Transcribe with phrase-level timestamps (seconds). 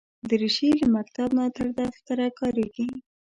[0.29, 2.87] دریشي له مکتب نه تر دفتره کارېږي.